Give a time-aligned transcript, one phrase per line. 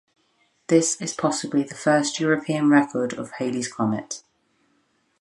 [0.65, 4.23] This is possibly the first European record of Halley's comet.